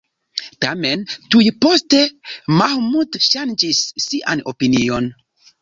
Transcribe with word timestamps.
Tamen, 0.63 1.03
tuj 1.35 1.41
poste 1.65 2.01
Mahmud 2.63 3.21
ŝanĝis 3.29 3.85
sian 4.07 4.43
opinion. 4.55 5.15